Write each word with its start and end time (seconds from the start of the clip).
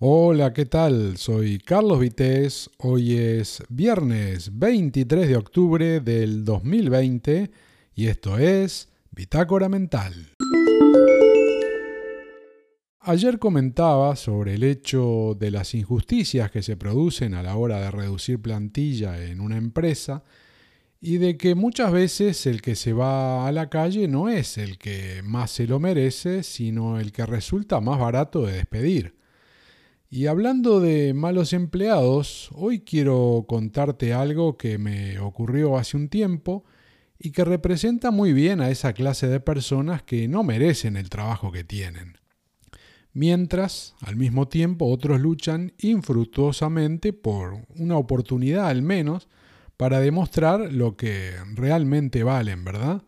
Hola, 0.00 0.52
¿qué 0.52 0.66
tal? 0.66 1.18
Soy 1.18 1.58
Carlos 1.58 2.00
Vitéz. 2.00 2.68
Hoy 2.78 3.16
es 3.16 3.62
viernes 3.68 4.58
23 4.58 5.28
de 5.28 5.36
octubre 5.36 6.00
del 6.00 6.44
2020 6.44 7.52
y 7.94 8.08
esto 8.08 8.36
es 8.36 8.88
Bitácora 9.12 9.68
Mental. 9.68 10.32
Ayer 12.98 13.38
comentaba 13.38 14.16
sobre 14.16 14.54
el 14.54 14.64
hecho 14.64 15.36
de 15.38 15.52
las 15.52 15.76
injusticias 15.76 16.50
que 16.50 16.64
se 16.64 16.76
producen 16.76 17.32
a 17.34 17.44
la 17.44 17.54
hora 17.54 17.78
de 17.78 17.92
reducir 17.92 18.42
plantilla 18.42 19.24
en 19.24 19.40
una 19.40 19.56
empresa 19.56 20.24
y 21.00 21.18
de 21.18 21.36
que 21.36 21.54
muchas 21.54 21.92
veces 21.92 22.46
el 22.46 22.62
que 22.62 22.74
se 22.74 22.92
va 22.92 23.46
a 23.46 23.52
la 23.52 23.70
calle 23.70 24.08
no 24.08 24.28
es 24.28 24.58
el 24.58 24.76
que 24.76 25.22
más 25.22 25.52
se 25.52 25.68
lo 25.68 25.78
merece, 25.78 26.42
sino 26.42 26.98
el 26.98 27.12
que 27.12 27.24
resulta 27.26 27.80
más 27.80 28.00
barato 28.00 28.44
de 28.44 28.54
despedir. 28.54 29.23
Y 30.10 30.26
hablando 30.26 30.80
de 30.80 31.12
malos 31.12 31.52
empleados, 31.52 32.50
hoy 32.54 32.80
quiero 32.80 33.44
contarte 33.48 34.12
algo 34.12 34.56
que 34.56 34.78
me 34.78 35.18
ocurrió 35.18 35.76
hace 35.76 35.96
un 35.96 36.08
tiempo 36.08 36.64
y 37.18 37.32
que 37.32 37.44
representa 37.44 38.10
muy 38.10 38.32
bien 38.32 38.60
a 38.60 38.70
esa 38.70 38.92
clase 38.92 39.26
de 39.26 39.40
personas 39.40 40.02
que 40.02 40.28
no 40.28 40.44
merecen 40.44 40.96
el 40.96 41.08
trabajo 41.08 41.50
que 41.50 41.64
tienen. 41.64 42.18
Mientras, 43.12 43.94
al 44.00 44.16
mismo 44.16 44.48
tiempo, 44.48 44.86
otros 44.86 45.20
luchan 45.20 45.72
infructuosamente 45.78 47.12
por 47.12 47.64
una 47.76 47.96
oportunidad 47.96 48.68
al 48.68 48.82
menos 48.82 49.28
para 49.76 50.00
demostrar 50.00 50.72
lo 50.72 50.96
que 50.96 51.32
realmente 51.54 52.24
valen, 52.24 52.64
¿verdad? 52.64 53.02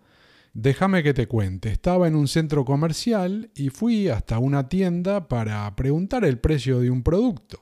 Déjame 0.58 1.02
que 1.02 1.12
te 1.12 1.26
cuente, 1.28 1.70
estaba 1.70 2.08
en 2.08 2.16
un 2.16 2.28
centro 2.28 2.64
comercial 2.64 3.50
y 3.54 3.68
fui 3.68 4.08
hasta 4.08 4.38
una 4.38 4.70
tienda 4.70 5.28
para 5.28 5.76
preguntar 5.76 6.24
el 6.24 6.38
precio 6.38 6.80
de 6.80 6.90
un 6.90 7.02
producto. 7.02 7.60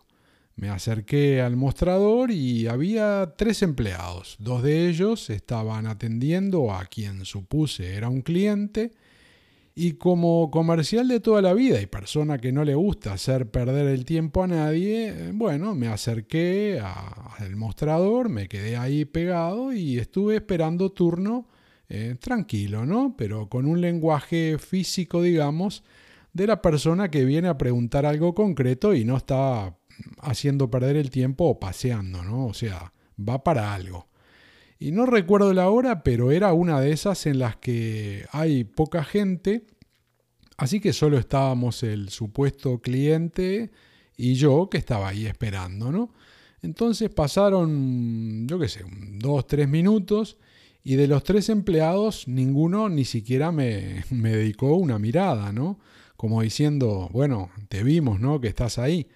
Me 0.54 0.68
acerqué 0.68 1.42
al 1.42 1.56
mostrador 1.56 2.30
y 2.30 2.68
había 2.68 3.34
tres 3.36 3.62
empleados. 3.62 4.36
Dos 4.38 4.62
de 4.62 4.88
ellos 4.88 5.28
estaban 5.28 5.88
atendiendo 5.88 6.72
a 6.72 6.84
quien 6.84 7.24
supuse 7.24 7.96
era 7.96 8.08
un 8.08 8.22
cliente 8.22 8.92
y 9.74 9.94
como 9.94 10.52
comercial 10.52 11.08
de 11.08 11.18
toda 11.18 11.42
la 11.42 11.52
vida 11.52 11.80
y 11.80 11.86
persona 11.86 12.38
que 12.38 12.52
no 12.52 12.62
le 12.62 12.76
gusta 12.76 13.12
hacer 13.12 13.50
perder 13.50 13.88
el 13.88 14.04
tiempo 14.04 14.44
a 14.44 14.46
nadie, 14.46 15.32
bueno, 15.32 15.74
me 15.74 15.88
acerqué 15.88 16.80
al 16.80 17.56
mostrador, 17.56 18.28
me 18.28 18.46
quedé 18.46 18.76
ahí 18.76 19.04
pegado 19.04 19.72
y 19.72 19.98
estuve 19.98 20.36
esperando 20.36 20.92
turno 20.92 21.48
eh, 21.88 22.16
tranquilo, 22.18 22.86
¿no? 22.86 23.14
Pero 23.16 23.48
con 23.48 23.66
un 23.66 23.80
lenguaje 23.80 24.58
físico, 24.58 25.22
digamos, 25.22 25.84
de 26.32 26.46
la 26.46 26.62
persona 26.62 27.10
que 27.10 27.24
viene 27.24 27.48
a 27.48 27.58
preguntar 27.58 28.06
algo 28.06 28.34
concreto 28.34 28.94
y 28.94 29.04
no 29.04 29.16
está 29.16 29.76
haciendo 30.20 30.70
perder 30.70 30.96
el 30.96 31.10
tiempo 31.10 31.44
o 31.44 31.60
paseando, 31.60 32.24
¿no? 32.24 32.46
O 32.46 32.54
sea, 32.54 32.92
va 33.18 33.44
para 33.44 33.74
algo. 33.74 34.08
Y 34.78 34.92
no 34.92 35.06
recuerdo 35.06 35.52
la 35.54 35.68
hora, 35.70 36.02
pero 36.02 36.32
era 36.32 36.52
una 36.52 36.80
de 36.80 36.92
esas 36.92 37.26
en 37.26 37.38
las 37.38 37.56
que 37.56 38.26
hay 38.32 38.64
poca 38.64 39.04
gente, 39.04 39.66
así 40.56 40.80
que 40.80 40.92
solo 40.92 41.18
estábamos 41.18 41.82
el 41.82 42.08
supuesto 42.08 42.80
cliente 42.80 43.70
y 44.16 44.34
yo 44.34 44.68
que 44.70 44.78
estaba 44.78 45.08
ahí 45.08 45.26
esperando, 45.26 45.92
¿no? 45.92 46.12
Entonces 46.62 47.10
pasaron, 47.10 48.46
yo 48.48 48.58
qué 48.58 48.68
sé, 48.68 48.84
dos, 49.18 49.46
tres 49.46 49.68
minutos 49.68 50.38
y 50.86 50.96
de 50.96 51.08
los 51.08 51.24
tres 51.24 51.48
empleados, 51.48 52.28
ninguno 52.28 52.90
ni 52.90 53.06
siquiera 53.06 53.50
me, 53.52 54.04
dedicó 54.10 54.76
una 54.76 54.98
mirada, 54.98 55.50
¿no? 55.50 55.80
Como 56.16 56.42
diciendo, 56.42 57.08
bueno, 57.10 57.50
te 57.68 57.82
vimos, 57.82 58.20
¿no? 58.20 58.40
Que 58.40 58.48
estás 58.48 58.78
ahí. 58.78 59.08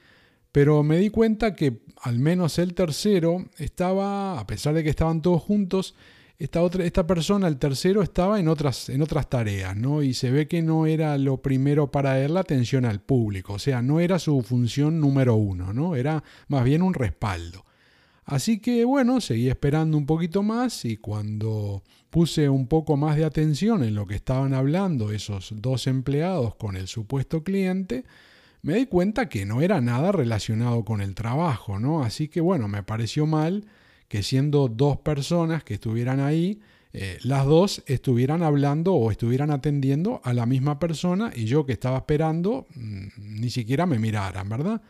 Pero 0.50 0.82
me 0.82 0.98
di 0.98 1.10
cuenta 1.10 1.54
que 1.54 1.82
al 2.00 2.18
menos 2.18 2.58
el 2.58 2.74
tercero 2.74 3.44
estaba, 3.58 4.40
a 4.40 4.46
pesar 4.46 4.74
de 4.74 4.82
que 4.82 4.90
estaban 4.90 5.20
todos 5.20 5.42
juntos, 5.42 5.94
esta, 6.38 6.62
otra, 6.62 6.84
esta 6.84 7.06
persona, 7.06 7.48
el 7.48 7.58
tercero, 7.58 8.02
estaba 8.02 8.40
en 8.40 8.48
otras, 8.48 8.88
en 8.88 9.02
otras 9.02 9.28
tareas, 9.28 9.76
¿no? 9.76 10.02
Y 10.02 10.14
se 10.14 10.30
ve 10.30 10.48
que 10.48 10.62
no 10.62 10.86
era 10.86 11.18
lo 11.18 11.42
primero 11.42 11.90
para 11.90 12.24
él 12.24 12.34
la 12.34 12.40
atención 12.40 12.86
al 12.86 13.00
público, 13.00 13.54
o 13.54 13.58
sea, 13.58 13.82
no 13.82 14.00
era 14.00 14.18
su 14.18 14.40
función 14.42 15.00
número 15.00 15.34
uno, 15.34 15.74
¿no? 15.74 15.96
Era 15.96 16.24
más 16.48 16.64
bien 16.64 16.82
un 16.82 16.94
respaldo. 16.94 17.64
Así 18.28 18.58
que 18.58 18.84
bueno, 18.84 19.22
seguí 19.22 19.48
esperando 19.48 19.96
un 19.96 20.04
poquito 20.04 20.42
más 20.42 20.84
y 20.84 20.98
cuando 20.98 21.82
puse 22.10 22.50
un 22.50 22.66
poco 22.66 22.98
más 22.98 23.16
de 23.16 23.24
atención 23.24 23.82
en 23.82 23.94
lo 23.94 24.06
que 24.06 24.16
estaban 24.16 24.52
hablando 24.52 25.12
esos 25.12 25.54
dos 25.56 25.86
empleados 25.86 26.54
con 26.56 26.76
el 26.76 26.88
supuesto 26.88 27.42
cliente, 27.42 28.04
me 28.60 28.74
di 28.74 28.84
cuenta 28.84 29.30
que 29.30 29.46
no 29.46 29.62
era 29.62 29.80
nada 29.80 30.12
relacionado 30.12 30.84
con 30.84 31.00
el 31.00 31.14
trabajo, 31.14 31.78
¿no? 31.78 32.02
Así 32.02 32.28
que 32.28 32.42
bueno, 32.42 32.68
me 32.68 32.82
pareció 32.82 33.24
mal 33.24 33.64
que 34.08 34.22
siendo 34.22 34.68
dos 34.68 34.98
personas 34.98 35.64
que 35.64 35.74
estuvieran 35.74 36.20
ahí, 36.20 36.60
eh, 36.92 37.16
las 37.22 37.46
dos 37.46 37.82
estuvieran 37.86 38.42
hablando 38.42 38.92
o 38.92 39.10
estuvieran 39.10 39.50
atendiendo 39.50 40.20
a 40.22 40.34
la 40.34 40.44
misma 40.44 40.78
persona 40.78 41.32
y 41.34 41.46
yo 41.46 41.64
que 41.64 41.72
estaba 41.72 41.96
esperando 41.96 42.66
mm, 42.74 43.06
ni 43.40 43.48
siquiera 43.48 43.86
me 43.86 43.98
miraran, 43.98 44.50
¿verdad? 44.50 44.82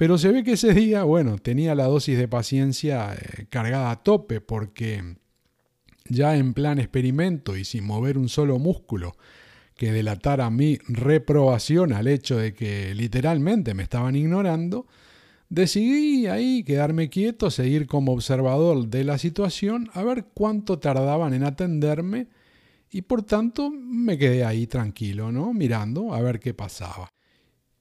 Pero 0.00 0.16
se 0.16 0.32
ve 0.32 0.44
que 0.44 0.52
ese 0.52 0.72
día, 0.72 1.02
bueno, 1.02 1.36
tenía 1.36 1.74
la 1.74 1.84
dosis 1.84 2.16
de 2.16 2.26
paciencia 2.26 3.12
eh, 3.12 3.44
cargada 3.50 3.90
a 3.90 4.02
tope 4.02 4.40
porque 4.40 5.16
ya 6.08 6.36
en 6.38 6.54
plan 6.54 6.78
experimento 6.78 7.54
y 7.54 7.66
sin 7.66 7.84
mover 7.84 8.16
un 8.16 8.30
solo 8.30 8.58
músculo 8.58 9.12
que 9.76 9.92
delatara 9.92 10.48
mi 10.48 10.78
reprobación 10.88 11.92
al 11.92 12.08
hecho 12.08 12.38
de 12.38 12.54
que 12.54 12.94
literalmente 12.94 13.74
me 13.74 13.82
estaban 13.82 14.16
ignorando, 14.16 14.86
decidí 15.50 16.28
ahí 16.28 16.64
quedarme 16.64 17.10
quieto, 17.10 17.50
seguir 17.50 17.86
como 17.86 18.14
observador 18.14 18.88
de 18.88 19.04
la 19.04 19.18
situación, 19.18 19.90
a 19.92 20.02
ver 20.02 20.24
cuánto 20.32 20.78
tardaban 20.78 21.34
en 21.34 21.44
atenderme 21.44 22.28
y 22.90 23.02
por 23.02 23.22
tanto 23.22 23.70
me 23.70 24.16
quedé 24.16 24.46
ahí 24.46 24.66
tranquilo, 24.66 25.30
¿no? 25.30 25.52
Mirando 25.52 26.14
a 26.14 26.22
ver 26.22 26.40
qué 26.40 26.54
pasaba. 26.54 27.12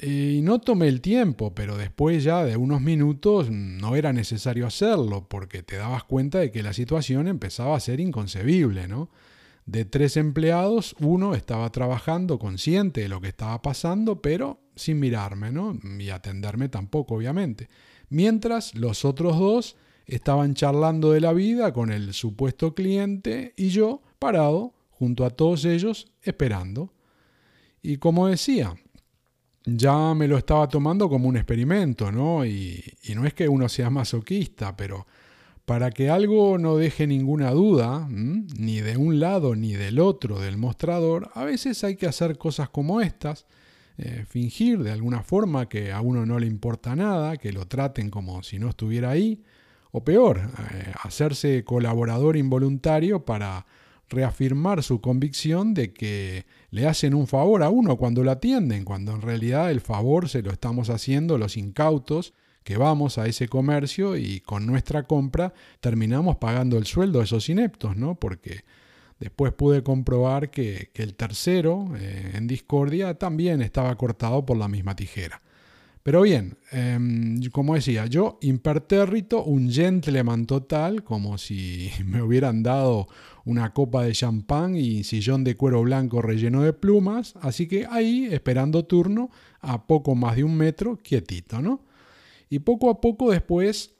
Y 0.02 0.40
no 0.44 0.62
tomé 0.62 0.88
el 0.88 1.02
tiempo, 1.02 1.54
pero 1.54 1.76
después 1.76 2.24
ya 2.24 2.46
de 2.46 2.56
unos 2.56 2.80
minutos 2.80 3.52
no 3.52 3.98
era 3.98 4.14
necesario 4.14 4.66
hacerlo, 4.66 5.28
porque 5.28 5.62
te 5.62 5.76
dabas 5.76 6.06
cuenta 6.06 6.40
de 6.40 6.52
que 6.52 6.64
la 6.64 6.72
situación 6.72 7.28
empezaba 7.28 7.76
a 7.76 7.82
ser 7.82 8.00
inconcebible, 8.00 8.88
¿no? 8.88 9.10
De 9.66 9.84
tres 9.84 10.16
empleados, 10.16 10.96
uno 11.02 11.36
estaba 11.36 11.70
trabajando 11.72 12.40
consciente 12.40 13.02
de 13.02 13.10
lo 13.10 13.20
que 13.20 13.28
estaba 13.28 13.62
pasando, 13.62 14.22
pero 14.22 14.62
sin 14.76 15.00
mirarme, 15.00 15.52
¿no? 15.52 15.78
Y 16.00 16.10
atenderme 16.10 16.70
tampoco, 16.70 17.16
obviamente. 17.16 17.68
Mientras 18.08 18.76
los 18.76 19.04
otros 19.04 19.38
dos 19.38 19.76
estaban 20.06 20.54
charlando 20.54 21.12
de 21.12 21.20
la 21.20 21.34
vida 21.34 21.74
con 21.74 21.92
el 21.92 22.14
supuesto 22.14 22.74
cliente 22.74 23.54
y 23.58 23.70
yo 23.70 24.02
parado 24.18 24.74
junto 24.92 25.26
a 25.26 25.30
todos 25.30 25.66
ellos 25.66 26.08
esperando. 26.22 26.94
Y 27.82 27.98
como 27.98 28.28
decía, 28.28 28.76
ya 29.66 30.14
me 30.14 30.28
lo 30.28 30.38
estaba 30.38 30.68
tomando 30.68 31.10
como 31.10 31.28
un 31.28 31.38
experimento, 31.38 32.12
¿no? 32.12 32.46
Y, 32.46 32.84
no 33.16 33.26
es 33.26 33.34
que 33.34 33.50
uno 33.50 33.68
sea 33.68 33.90
masoquista, 33.90 34.76
pero 34.78 35.06
para 35.66 35.92
que 35.92 36.10
algo 36.10 36.58
no 36.58 36.78
deje 36.78 37.06
ninguna 37.06 37.52
duda, 37.52 38.08
ni 38.10 38.82
de 38.82 38.98
un 38.98 39.20
lado 39.20 39.56
ni 39.56 39.74
del 39.74 40.00
otro 40.00 40.40
del 40.40 40.58
mostrador, 40.58 41.30
a 41.34 41.44
veces 41.44 41.84
hay 41.84 41.96
que 41.96 42.08
hacer 42.08 42.38
cosas 42.38 42.70
como 42.70 43.02
estas, 43.02 43.46
eh, 43.98 44.26
fingir 44.28 44.82
de 44.82 44.92
alguna 44.92 45.22
forma 45.24 45.68
que 45.68 45.92
a 45.92 46.02
uno 46.02 46.26
no 46.26 46.40
le 46.40 46.48
importa 46.48 46.96
nada, 46.96 47.38
que 47.38 47.52
lo 47.52 47.68
traten 47.68 48.10
como 48.10 48.42
si 48.44 48.58
no 48.58 48.70
estuviera 48.70 49.10
ahí, 49.12 49.44
o 49.92 50.04
peor, 50.04 50.40
eh, 50.72 50.94
hacerse 51.04 51.64
colaborador 51.64 52.38
involuntario 52.38 53.26
para 53.26 53.66
reafirmar 54.10 54.84
su 54.84 55.02
convicción 55.02 55.74
de 55.74 55.94
que 55.94 56.46
le 56.72 56.88
hacen 56.88 57.14
un 57.14 57.28
favor 57.28 57.64
a 57.64 57.70
uno 57.70 57.98
cuando 57.98 58.24
lo 58.24 58.32
atienden, 58.32 58.84
cuando 58.86 59.14
en 59.14 59.22
realidad 59.22 59.72
el 59.72 59.82
favor 59.82 60.30
se 60.30 60.42
lo 60.42 60.52
estamos 60.52 60.90
haciendo 60.90 61.38
los 61.38 61.58
incautos 61.58 62.34
que 62.64 62.78
vamos 62.78 63.18
a 63.18 63.26
ese 63.28 63.48
comercio 63.48 64.18
y 64.18 64.42
con 64.42 64.66
nuestra 64.66 65.04
compra 65.04 65.54
terminamos 65.80 66.38
pagando 66.38 66.78
el 66.78 66.86
sueldo 66.86 67.20
de 67.20 67.26
esos 67.26 67.50
ineptos, 67.50 67.96
¿no? 67.96 68.16
Porque 68.16 68.64
después 69.20 69.54
pude 69.54 69.84
comprobar 69.84 70.50
que, 70.52 70.92
el 70.96 71.16
tercero, 71.16 71.88
eh, 71.98 72.32
en 72.36 72.48
discordia, 72.48 73.16
también 73.16 73.62
estaba 73.62 73.96
cortado 73.96 74.46
por 74.46 74.58
la 74.58 74.68
misma 74.68 74.96
tijera. 74.96 75.42
Pero 76.04 76.22
bien, 76.22 76.58
em, 76.72 77.42
como 77.52 77.76
decía, 77.76 78.06
yo 78.06 78.40
impertérrito, 78.42 79.44
un 79.44 79.70
gentleman 79.70 80.46
total, 80.46 81.04
como 81.04 81.38
si 81.38 81.90
me 82.06 82.22
hubieran 82.22 82.64
dado 82.64 83.08
una 83.46 83.74
copa 83.74 84.04
de 84.04 84.14
champán 84.14 84.76
y 84.76 85.04
sillón 85.04 85.44
de 85.44 85.56
cuero 85.56 85.82
blanco 85.82 86.22
relleno 86.22 86.64
de 86.64 86.74
plumas, 86.74 87.34
así 87.42 87.68
que 87.68 87.86
ahí, 87.90 88.28
esperando 88.32 88.86
turno, 88.86 89.30
a 89.60 89.88
poco 89.88 90.16
más 90.16 90.38
de 90.38 90.44
un 90.44 90.56
metro, 90.56 90.98
quietito, 90.98 91.62
¿no? 91.62 91.84
Y 92.50 92.60
poco 92.60 92.90
a 92.90 93.02
poco 93.02 93.32
después 93.32 93.96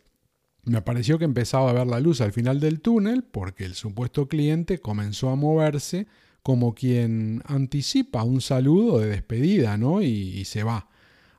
me 0.64 0.82
pareció 0.82 1.20
que 1.20 1.26
empezaba 1.26 1.70
a 1.70 1.74
ver 1.74 1.88
la 1.88 2.00
luz 2.00 2.22
al 2.22 2.32
final 2.32 2.60
del 2.60 2.80
túnel, 2.82 3.24
porque 3.24 3.66
el 3.66 3.76
supuesto 3.76 4.28
cliente 4.28 4.80
comenzó 4.80 5.30
a 5.30 5.36
moverse 5.36 6.08
como 6.44 6.74
quien 6.74 7.44
anticipa 7.46 8.24
un 8.24 8.42
saludo 8.42 9.00
de 9.00 9.08
despedida, 9.08 9.78
¿no? 9.78 10.02
y 10.02 10.46
se 10.46 10.64
va. 10.64 10.89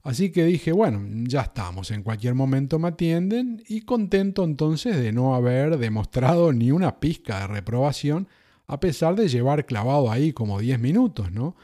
Así 0.02 0.30
que 0.30 0.44
dije, 0.44 0.72
bueno, 0.72 1.02
ya 1.28 1.42
estamos, 1.42 1.90
en 1.90 2.02
cualquier 2.02 2.34
momento 2.34 2.78
me 2.78 2.88
atienden 2.88 3.62
y 3.68 3.82
contento 3.82 4.44
entonces 4.44 4.96
de 4.96 5.12
no 5.12 5.34
haber 5.34 5.76
demostrado 5.76 6.52
ni 6.52 6.70
una 6.70 7.00
pizca 7.00 7.40
de 7.40 7.46
reprobación 7.48 8.28
a 8.66 8.80
pesar 8.80 9.16
de 9.16 9.28
llevar 9.28 9.66
clavado 9.66 10.10
ahí 10.10 10.32
como 10.32 10.58
10 10.60 10.78
minutos, 10.78 11.32
¿no? 11.32 11.56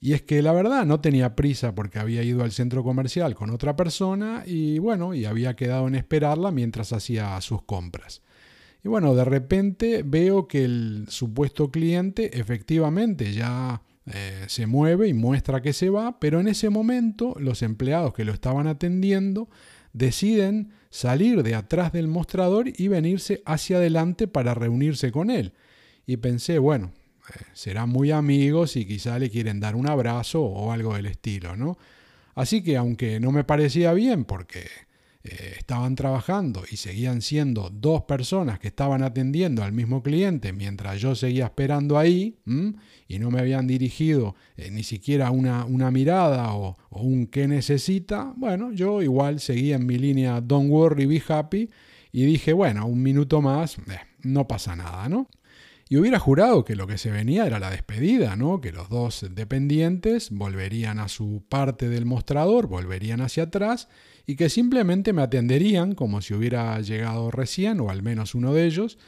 Y 0.00 0.12
es 0.12 0.22
que 0.22 0.40
la 0.42 0.52
verdad 0.52 0.86
no 0.86 1.00
tenía 1.00 1.34
prisa 1.34 1.74
porque 1.74 1.98
había 1.98 2.22
ido 2.22 2.44
al 2.44 2.52
centro 2.52 2.84
comercial 2.84 3.34
con 3.34 3.50
otra 3.50 3.74
persona 3.74 4.44
y 4.46 4.78
bueno, 4.78 5.14
y 5.14 5.24
había 5.24 5.56
quedado 5.56 5.88
en 5.88 5.94
esperarla 5.94 6.50
mientras 6.52 6.92
hacía 6.92 7.40
sus 7.40 7.62
compras. 7.62 8.22
Y 8.84 8.88
bueno, 8.88 9.14
de 9.14 9.24
repente 9.24 10.02
veo 10.04 10.46
que 10.46 10.64
el 10.64 11.06
supuesto 11.08 11.70
cliente 11.70 12.38
efectivamente 12.38 13.32
ya 13.32 13.80
eh, 14.06 14.44
se 14.48 14.66
mueve 14.66 15.08
y 15.08 15.14
muestra 15.14 15.62
que 15.62 15.72
se 15.72 15.88
va, 15.88 16.18
pero 16.20 16.40
en 16.40 16.48
ese 16.48 16.68
momento 16.68 17.34
los 17.38 17.62
empleados 17.62 18.12
que 18.12 18.24
lo 18.24 18.32
estaban 18.32 18.66
atendiendo 18.66 19.48
deciden 19.92 20.72
salir 20.90 21.42
de 21.42 21.54
atrás 21.54 21.92
del 21.92 22.08
mostrador 22.08 22.66
y 22.68 22.88
venirse 22.88 23.42
hacia 23.46 23.78
adelante 23.78 24.28
para 24.28 24.54
reunirse 24.54 25.10
con 25.10 25.30
él. 25.30 25.54
Y 26.06 26.18
pensé, 26.18 26.58
bueno, 26.58 26.92
eh, 27.30 27.44
serán 27.54 27.88
muy 27.88 28.10
amigos 28.10 28.76
y 28.76 28.84
quizá 28.84 29.18
le 29.18 29.30
quieren 29.30 29.60
dar 29.60 29.74
un 29.74 29.88
abrazo 29.88 30.42
o 30.42 30.72
algo 30.72 30.94
del 30.94 31.06
estilo, 31.06 31.56
¿no? 31.56 31.78
Así 32.34 32.62
que 32.62 32.76
aunque 32.76 33.20
no 33.20 33.32
me 33.32 33.44
parecía 33.44 33.92
bien 33.92 34.24
porque 34.24 34.66
eh, 35.26 35.54
estaban 35.56 35.94
trabajando 35.94 36.64
y 36.70 36.76
seguían 36.76 37.22
siendo 37.22 37.70
dos 37.70 38.02
personas 38.02 38.58
que 38.58 38.68
estaban 38.68 39.02
atendiendo 39.02 39.64
al 39.64 39.72
mismo 39.72 40.02
cliente 40.02 40.52
mientras 40.52 41.00
yo 41.00 41.14
seguía 41.14 41.46
esperando 41.46 41.96
ahí 41.96 42.36
y 43.08 43.18
no 43.18 43.30
me 43.30 43.40
habían 43.40 43.66
dirigido 43.66 44.34
eh, 44.58 44.70
ni 44.70 44.82
siquiera 44.82 45.30
una, 45.30 45.64
una 45.64 45.90
mirada 45.90 46.54
o, 46.54 46.76
un 46.90 47.26
qué 47.26 47.48
necesita, 47.48 48.34
bueno, 48.36 48.70
yo 48.72 49.00
igual 49.00 49.40
seguía 49.40 49.76
en 49.76 49.86
mi 49.86 49.96
línea 49.96 50.42
Don't 50.42 50.70
worry, 50.70 51.06
be 51.06 51.22
happy 51.26 51.70
y 52.12 52.26
dije, 52.26 52.52
bueno, 52.52 52.86
un 52.86 53.02
minuto 53.02 53.40
más, 53.40 53.78
no 54.22 54.46
pasa 54.46 54.76
nada, 54.76 55.08
¿no? 55.08 55.26
Y 55.88 55.98
hubiera 55.98 56.18
jurado 56.18 56.64
que 56.64 56.76
lo 56.76 56.86
que 56.86 56.96
se 56.96 57.10
venía 57.10 57.46
era 57.46 57.58
la 57.58 57.70
despedida, 57.70 58.36
¿no? 58.36 58.60
Que 58.60 58.72
los 58.72 58.88
dos 58.88 59.26
dependientes 59.30 60.30
volverían 60.30 60.98
a 60.98 61.08
su 61.08 61.44
parte 61.48 61.88
del 61.88 62.06
mostrador, 62.06 62.68
volverían 62.68 63.20
hacia 63.20 63.44
atrás 63.44 63.88
y 64.26 64.36
que 64.36 64.48
simplemente 64.48 65.12
me 65.12 65.22
atenderían 65.22 65.94
como 65.94 66.22
si 66.22 66.32
hubiera 66.32 66.80
llegado 66.80 67.30
recién, 67.30 67.80
o 67.80 67.90
al 67.90 68.02
menos 68.02 68.34
uno 68.34 68.54
de 68.54 68.64
ellos, 68.64 68.98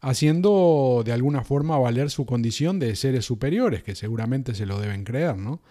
haciendo 0.00 1.02
de 1.04 1.12
alguna 1.12 1.42
forma 1.42 1.78
valer 1.78 2.10
su 2.10 2.26
condición 2.26 2.78
de 2.78 2.94
seres 2.96 3.24
superiores, 3.24 3.82
que 3.82 3.94
seguramente 3.94 4.54
se 4.54 4.66
lo 4.66 4.78
deben 4.78 5.04
creer, 5.04 5.38
¿no? 5.38 5.62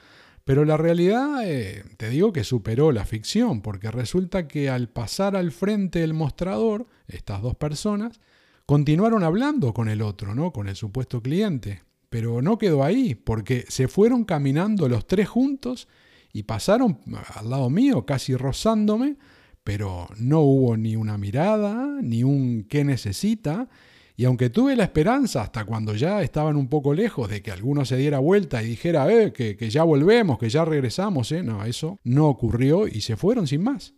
Pero 0.45 0.63
la 0.63 0.77
realidad, 0.77 1.41
eh, 1.43 1.83
te 1.97 2.09
digo 2.09 2.31
que 2.31 2.43
superó 2.43 2.91
la 2.91 3.05
ficción, 3.05 3.61
porque 3.61 3.89
resulta 3.89 4.47
que 4.47 4.69
al 4.69 4.89
pasar 4.89 5.35
al 5.35 5.51
frente 5.51 5.99
del 5.99 6.13
mostrador, 6.13 6.87
estas 7.07 7.41
dos 7.41 7.55
personas, 7.55 8.19
Continuaron 8.65 9.23
hablando 9.23 9.73
con 9.73 9.89
el 9.89 10.01
otro, 10.01 10.33
¿no? 10.33 10.51
Con 10.51 10.67
el 10.67 10.75
supuesto 10.75 11.21
cliente. 11.21 11.83
Pero 12.09 12.41
no 12.41 12.57
quedó 12.57 12.83
ahí, 12.83 13.13
porque 13.13 13.65
se 13.67 13.87
fueron 13.87 14.23
caminando 14.23 14.89
los 14.89 15.05
tres 15.05 15.29
juntos 15.29 15.87
y 16.33 16.43
pasaron 16.43 16.99
al 17.35 17.49
lado 17.49 17.69
mío, 17.69 18.05
casi 18.05 18.35
rozándome, 18.35 19.17
pero 19.63 20.07
no 20.17 20.41
hubo 20.41 20.77
ni 20.77 20.95
una 20.95 21.17
mirada, 21.17 21.99
ni 22.01 22.23
un 22.23 22.65
qué 22.69 22.83
necesita, 22.83 23.69
y 24.17 24.25
aunque 24.25 24.49
tuve 24.49 24.75
la 24.75 24.83
esperanza 24.83 25.41
hasta 25.41 25.65
cuando 25.65 25.93
ya 25.93 26.21
estaban 26.21 26.55
un 26.55 26.67
poco 26.67 26.93
lejos 26.93 27.29
de 27.29 27.41
que 27.41 27.51
alguno 27.51 27.83
se 27.85 27.97
diera 27.97 28.19
vuelta 28.19 28.63
y 28.63 28.67
dijera, 28.67 29.11
eh, 29.11 29.33
que, 29.33 29.57
que 29.57 29.69
ya 29.69 29.83
volvemos, 29.83 30.37
que 30.39 30.49
ya 30.49 30.63
regresamos, 30.65 31.31
eh, 31.31 31.43
no, 31.43 31.65
eso 31.65 31.99
no 32.03 32.27
ocurrió 32.27 32.87
y 32.87 33.01
se 33.01 33.17
fueron 33.17 33.45
sin 33.45 33.63
más. 33.63 33.93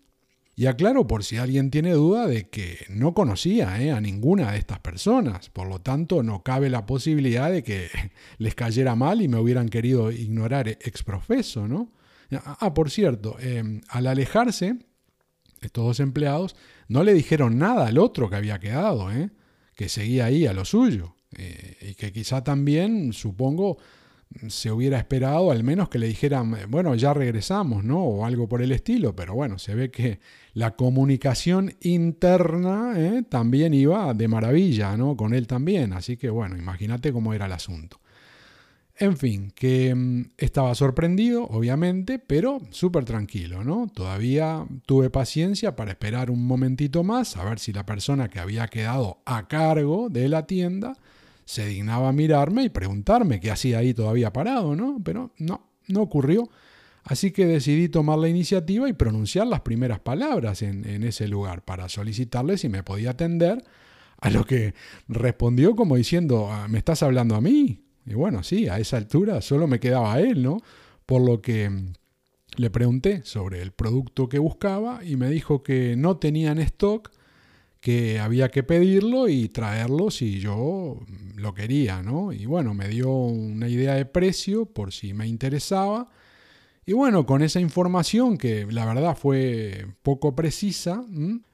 Y 0.59 0.65
aclaro 0.65 1.05
por 1.05 1.23
si 1.23 1.37
alguien 1.37 1.69
tiene 1.69 1.91
duda 1.91 2.25
de 2.25 2.49
que 2.49 2.87
no 2.89 3.13
conocía 3.13 3.79
eh, 3.79 3.91
a 3.91 4.01
ninguna 4.01 4.51
de 4.51 4.57
estas 4.57 4.79
personas, 4.79 5.51
por 5.51 5.67
lo 5.67 5.81
tanto 5.81 6.23
no 6.23 6.41
cabe 6.41 6.71
la 6.71 6.87
posibilidad 6.87 7.51
de 7.51 7.61
que 7.61 7.89
les 8.39 8.55
cayera 8.55 8.95
mal 8.95 9.21
y 9.21 9.27
me 9.27 9.37
hubieran 9.37 9.69
querido 9.69 10.11
ignorar 10.11 10.67
exprofeso, 10.67 11.67
¿no? 11.67 11.93
Ah, 12.31 12.73
por 12.73 12.89
cierto, 12.89 13.37
em, 13.39 13.81
al 13.87 14.07
alejarse, 14.07 14.79
estos 15.61 15.85
dos 15.85 15.99
empleados 15.99 16.55
no 16.87 17.03
le 17.03 17.13
dijeron 17.13 17.59
nada 17.59 17.85
al 17.85 17.99
otro 17.99 18.27
que 18.27 18.35
había 18.37 18.59
quedado, 18.59 19.11
¿eh? 19.11 19.29
que 19.75 19.89
seguía 19.89 20.25
ahí 20.25 20.47
a 20.47 20.53
lo 20.53 20.65
suyo, 20.65 21.15
eh, 21.37 21.77
y 21.81 21.93
que 21.93 22.11
quizá 22.11 22.43
también, 22.43 23.13
supongo, 23.13 23.77
se 24.47 24.71
hubiera 24.71 24.97
esperado 24.97 25.51
al 25.51 25.63
menos 25.63 25.89
que 25.89 25.99
le 25.99 26.07
dijeran, 26.07 26.55
bueno, 26.69 26.95
ya 26.95 27.13
regresamos, 27.13 27.83
¿no? 27.83 28.03
O 28.03 28.25
algo 28.25 28.47
por 28.47 28.61
el 28.61 28.71
estilo, 28.71 29.15
pero 29.15 29.33
bueno, 29.33 29.57
se 29.57 29.75
ve 29.75 29.89
que 29.89 30.19
la 30.53 30.75
comunicación 30.75 31.73
interna 31.81 32.93
¿eh? 32.97 33.23
también 33.27 33.73
iba 33.73 34.13
de 34.13 34.27
maravilla, 34.27 34.95
¿no? 34.97 35.15
Con 35.15 35.33
él 35.33 35.47
también, 35.47 35.93
así 35.93 36.17
que 36.17 36.29
bueno, 36.29 36.57
imagínate 36.57 37.11
cómo 37.11 37.33
era 37.33 37.45
el 37.45 37.53
asunto. 37.53 37.99
En 38.99 39.15
fin, 39.15 39.51
que 39.55 39.93
mm, 39.93 40.31
estaba 40.37 40.73
sorprendido, 40.73 41.43
obviamente, 41.43 42.17
pero 42.17 42.59
súper 42.71 43.05
tranquilo, 43.05 43.63
¿no? 43.63 43.87
Todavía 43.93 44.65
tuve 44.85 45.09
paciencia 45.09 45.75
para 45.75 45.91
esperar 45.91 46.31
un 46.31 46.45
momentito 46.45 47.03
más, 47.03 47.37
a 47.37 47.43
ver 47.43 47.59
si 47.59 47.73
la 47.73 47.85
persona 47.85 48.27
que 48.27 48.39
había 48.39 48.67
quedado 48.67 49.19
a 49.25 49.47
cargo 49.47 50.09
de 50.09 50.27
la 50.29 50.47
tienda 50.47 50.97
se 51.47 51.65
dignaba 51.65 52.11
mirarme 52.11 52.65
y 52.65 52.69
preguntarme 52.69 53.39
qué 53.39 53.51
hacía 53.51 53.77
ahí 53.77 53.93
todavía 53.93 54.33
parado, 54.33 54.75
¿no? 54.75 54.99
Pero 55.01 55.31
no, 55.37 55.69
no 55.87 56.01
ocurrió. 56.01 56.49
Así 57.05 57.31
que 57.31 57.45
decidí 57.45 57.87
tomar 57.87 58.19
la 58.19 58.27
iniciativa 58.27 58.89
y 58.89 58.93
pronunciar 58.93 59.47
las 59.47 59.61
primeras 59.61 60.01
palabras 60.01 60.61
en, 60.61 60.83
ese 61.05 61.25
lugar 61.29 61.63
para 61.63 61.87
solicitarle 61.87 62.57
si 62.57 62.67
me 62.67 62.83
podía 62.83 63.11
atender, 63.11 63.63
a 64.19 64.29
lo 64.29 64.43
que 64.43 64.73
respondió 65.07 65.73
como 65.77 65.95
diciendo, 65.95 66.49
ah, 66.51 66.67
¿me 66.67 66.79
estás 66.79 67.01
hablando 67.01 67.35
a 67.35 67.41
mí? 67.41 67.79
Y 68.05 68.13
bueno, 68.13 68.43
sí, 68.43 68.67
a 68.67 68.77
esa 68.79 68.97
altura 68.97 69.39
solo 69.41 69.67
me 69.67 69.79
quedaba 69.79 70.19
él, 70.19 70.43
¿no? 70.43 70.57
Por 71.05 71.21
lo 71.21 71.41
que 71.41 71.69
mm, 71.69 71.93
le 72.57 72.69
pregunté 72.69 73.21
sobre 73.23 73.61
el 73.61 73.71
producto 73.71 74.27
que 74.27 74.39
buscaba 74.39 74.99
y 75.01 75.15
me 75.15 75.29
dijo 75.29 75.63
que 75.63 75.95
no 75.95 76.17
tenía 76.17 76.51
en 76.51 76.59
stock 76.59 77.09
que 77.87 78.19
había 78.19 78.49
que 78.49 78.63
pedirlo 78.63 79.29
y 79.29 79.47
traerlo 79.47 80.11
si 80.11 80.41
yo 80.41 80.99
lo 81.37 81.53
quería, 81.53 82.03
¿no? 82.03 82.33
Y 82.33 82.45
bueno, 82.45 82.73
me 82.73 82.89
dio 82.89 83.09
una 83.09 83.69
idea 83.69 83.93
de 83.93 84.03
precio 84.03 84.65
por 84.65 84.91
si 84.91 85.13
me 85.13 85.25
interesaba. 85.25 86.09
Y 86.85 86.91
bueno, 86.91 87.25
con 87.25 87.41
esa 87.41 87.61
información 87.61 88.37
que 88.37 88.65
la 88.69 88.85
verdad 88.85 89.15
fue 89.15 89.87
poco 90.03 90.35
precisa, 90.35 91.01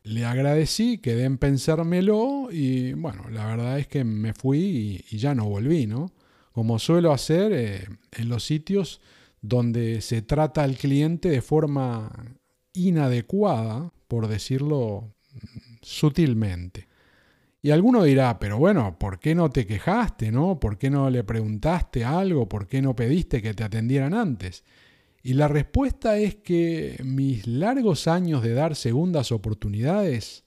le 0.02 0.26
agradecí, 0.26 0.98
quedé 0.98 1.26
en 1.26 1.38
pensármelo 1.38 2.48
y 2.52 2.94
bueno, 2.94 3.30
la 3.30 3.46
verdad 3.46 3.78
es 3.78 3.88
que 3.88 4.04
me 4.04 4.34
fui 4.34 5.06
y, 5.12 5.18
ya 5.20 5.36
no 5.36 5.46
volví, 5.46 5.86
¿no? 5.86 6.14
Como 6.52 6.80
suelo 6.80 7.14
hacer 7.14 7.52
eh, 7.54 7.88
en 8.12 8.30
los 8.30 8.44
sitios 8.44 9.02
donde 9.44 10.02
se 10.02 10.24
trata 10.24 10.64
al 10.64 10.78
cliente 10.78 11.30
de 11.30 11.44
forma 11.44 12.12
inadecuada, 12.74 13.94
por 14.08 14.28
decirlo 14.28 15.14
sutilmente. 15.84 16.88
Y 17.62 17.72
alguno 17.72 18.04
dirá, 18.04 18.40
pero 18.40 18.58
bueno, 18.58 18.98
¿por 19.00 19.20
qué 19.20 19.36
no 19.36 19.50
te 19.50 19.66
quejaste, 19.66 20.32
no? 20.32 20.60
¿Por 20.60 20.78
qué 20.78 20.90
no 20.90 21.10
le 21.10 21.24
preguntaste 21.24 22.04
algo? 22.04 22.50
¿Por 22.50 22.68
qué 22.68 22.82
no 22.82 22.96
pediste 22.96 23.42
que 23.42 23.54
te 23.54 23.64
atendieran 23.64 24.14
antes? 24.14 24.64
Y 25.22 25.34
la 25.34 25.48
respuesta 25.48 26.18
es 26.18 26.36
que 26.36 27.00
mis 27.06 27.48
largos 27.48 28.10
años 28.10 28.44
de 28.44 28.54
dar 28.54 28.76
segundas 28.76 29.32
oportunidades 29.32 30.44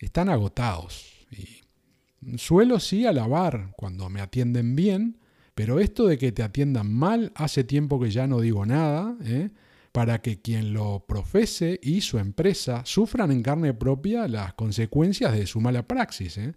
están 0.00 0.28
agotados. 0.28 1.26
Y 1.30 2.36
suelo 2.36 2.80
sí 2.80 3.06
alabar 3.06 3.72
cuando 3.76 4.10
me 4.10 4.20
atienden 4.20 4.74
bien, 4.74 5.18
pero 5.54 5.78
esto 5.78 6.06
de 6.06 6.18
que 6.18 6.32
te 6.32 6.42
atiendan 6.42 6.92
mal 6.92 7.30
hace 7.36 7.62
tiempo 7.62 8.00
que 8.00 8.10
ya 8.10 8.26
no 8.26 8.40
digo 8.40 8.66
nada, 8.66 9.16
¿eh? 9.24 9.50
Para 9.96 10.20
que 10.20 10.42
quien 10.42 10.74
lo 10.74 11.06
profese 11.06 11.80
y 11.82 12.02
su 12.02 12.18
empresa 12.18 12.82
sufran 12.84 13.30
en 13.30 13.42
carne 13.42 13.72
propia 13.72 14.28
las 14.28 14.52
consecuencias 14.52 15.32
de 15.32 15.46
su 15.46 15.58
mala 15.58 15.88
praxis. 15.88 16.36
¿eh? 16.36 16.52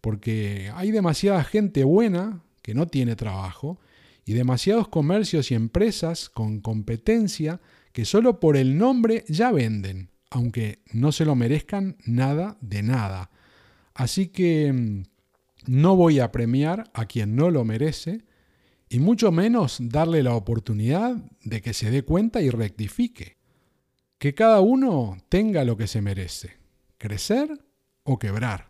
Porque 0.00 0.68
hay 0.74 0.90
demasiada 0.90 1.44
gente 1.44 1.84
buena 1.84 2.42
que 2.60 2.74
no 2.74 2.88
tiene 2.88 3.14
trabajo 3.14 3.78
y 4.24 4.32
demasiados 4.32 4.88
comercios 4.88 5.52
y 5.52 5.54
empresas 5.54 6.28
con 6.28 6.60
competencia 6.60 7.60
que 7.92 8.04
solo 8.04 8.40
por 8.40 8.56
el 8.56 8.76
nombre 8.76 9.24
ya 9.28 9.52
venden, 9.52 10.10
aunque 10.28 10.80
no 10.92 11.12
se 11.12 11.24
lo 11.24 11.36
merezcan 11.36 11.96
nada 12.04 12.58
de 12.60 12.82
nada. 12.82 13.30
Así 13.94 14.26
que 14.26 14.72
mm, 14.72 15.02
no 15.68 15.94
voy 15.94 16.18
a 16.18 16.32
premiar 16.32 16.90
a 16.94 17.06
quien 17.06 17.36
no 17.36 17.52
lo 17.52 17.64
merece, 17.64 18.24
y 18.92 18.98
mucho 18.98 19.32
menos 19.32 19.78
darle 19.80 20.22
la 20.22 20.34
oportunidad 20.34 21.16
de 21.44 21.62
que 21.62 21.72
se 21.72 21.90
dé 21.90 22.02
cuenta 22.02 22.42
y 22.42 22.50
rectifique. 22.50 23.38
Que 24.18 24.34
cada 24.34 24.60
uno 24.60 25.16
tenga 25.30 25.64
lo 25.64 25.78
que 25.78 25.86
se 25.86 26.02
merece, 26.02 26.58
crecer 26.98 27.48
o 28.02 28.18
quebrar, 28.18 28.68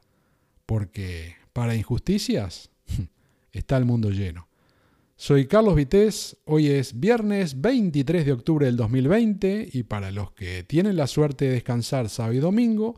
porque 0.64 1.34
para 1.52 1.74
injusticias 1.74 2.70
está 3.52 3.76
el 3.76 3.84
mundo 3.84 4.10
lleno. 4.10 4.46
Soy 5.16 5.48
Carlos 5.48 5.74
Vitéz, 5.74 6.36
hoy 6.44 6.68
es 6.68 7.00
viernes 7.00 7.60
23 7.60 8.24
de 8.24 8.32
octubre 8.32 8.66
del 8.66 8.76
2020 8.76 9.70
y 9.72 9.82
para 9.82 10.12
los 10.12 10.30
que 10.30 10.62
tienen 10.62 10.96
la 10.96 11.08
suerte 11.08 11.46
de 11.46 11.54
descansar 11.54 12.08
sábado 12.08 12.34
y 12.34 12.38
domingo, 12.38 12.94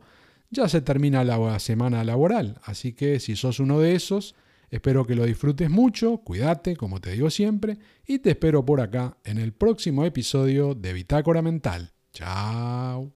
ya 0.51 0.69
se 0.69 0.81
termina 0.81 1.23
la 1.23 1.57
semana 1.57 2.03
laboral, 2.03 2.61
así 2.65 2.93
que 2.93 3.19
si 3.19 3.35
sos 3.35 3.59
uno 3.59 3.79
de 3.79 3.95
esos, 3.95 4.35
espero 4.69 5.05
que 5.05 5.15
lo 5.15 5.25
disfrutes 5.25 5.69
mucho, 5.69 6.17
cuídate, 6.17 6.75
como 6.75 6.99
te 7.01 7.11
digo 7.11 7.29
siempre, 7.29 7.77
y 8.05 8.19
te 8.19 8.31
espero 8.31 8.65
por 8.65 8.81
acá 8.81 9.17
en 9.23 9.37
el 9.37 9.53
próximo 9.53 10.05
episodio 10.05 10.75
de 10.75 10.93
Bitácora 10.93 11.41
Mental. 11.41 11.93
Chao. 12.11 13.15